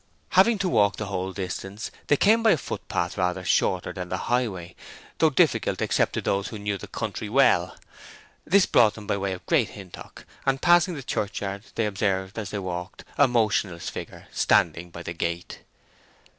Having 0.29 0.57
to 0.57 0.69
walk 0.69 0.95
the 0.95 1.05
whole 1.05 1.31
distance 1.31 1.91
they 2.07 2.17
came 2.17 2.41
by 2.41 2.49
a 2.53 2.57
foot 2.57 2.87
path 2.87 3.19
rather 3.19 3.45
shorter 3.45 3.93
than 3.93 4.09
the 4.09 4.17
highway, 4.17 4.73
though 5.19 5.29
difficult 5.29 5.79
except 5.79 6.13
to 6.13 6.21
those 6.21 6.47
who 6.47 6.57
knew 6.57 6.79
the 6.79 6.87
country 6.87 7.29
well. 7.29 7.77
This 8.43 8.65
brought 8.65 8.95
them 8.95 9.05
by 9.05 9.17
way 9.17 9.33
of 9.33 9.45
Great 9.45 9.69
Hintock; 9.69 10.25
and 10.43 10.59
passing 10.59 10.95
the 10.95 11.03
church 11.03 11.39
yard 11.41 11.65
they 11.75 11.85
observed, 11.85 12.39
as 12.39 12.49
they 12.49 12.57
talked, 12.57 13.03
a 13.15 13.27
motionless 13.27 13.89
figure 13.91 14.25
standing 14.31 14.89
by 14.89 15.03
the 15.03 15.13
gate. 15.13 15.59